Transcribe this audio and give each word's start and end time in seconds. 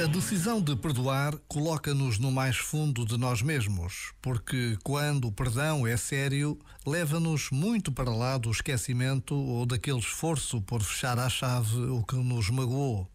A 0.00 0.06
decisão 0.06 0.62
de 0.62 0.76
perdoar 0.76 1.36
coloca-nos 1.48 2.20
no 2.20 2.30
mais 2.30 2.56
fundo 2.56 3.04
de 3.04 3.18
nós 3.18 3.42
mesmos, 3.42 4.12
porque 4.22 4.78
quando 4.84 5.26
o 5.26 5.32
perdão 5.32 5.84
é 5.84 5.96
sério, 5.96 6.56
leva-nos 6.86 7.50
muito 7.50 7.90
para 7.90 8.14
lá 8.14 8.38
do 8.38 8.48
esquecimento 8.48 9.34
ou 9.34 9.66
daquele 9.66 9.98
esforço 9.98 10.62
por 10.62 10.80
fechar 10.82 11.18
à 11.18 11.28
chave 11.28 11.76
o 11.76 12.04
que 12.04 12.14
nos 12.14 12.48
magoou. 12.48 13.08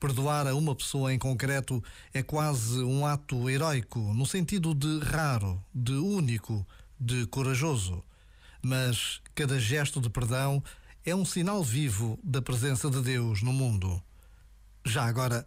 Perdoar 0.00 0.46
a 0.46 0.54
uma 0.54 0.74
pessoa 0.74 1.12
em 1.12 1.18
concreto 1.18 1.84
é 2.14 2.22
quase 2.22 2.82
um 2.82 3.04
ato 3.04 3.50
heróico, 3.50 4.00
no 4.14 4.24
sentido 4.24 4.74
de 4.74 5.00
raro, 5.00 5.62
de 5.74 5.92
único, 5.92 6.66
de 6.98 7.26
corajoso. 7.26 8.02
Mas 8.62 9.20
cada 9.34 9.60
gesto 9.60 10.00
de 10.00 10.08
perdão 10.08 10.64
é 11.04 11.14
um 11.14 11.26
sinal 11.26 11.62
vivo 11.62 12.18
da 12.24 12.40
presença 12.40 12.88
de 12.88 13.02
Deus 13.02 13.42
no 13.42 13.52
mundo. 13.52 14.02
Já 14.86 15.04
agora, 15.04 15.46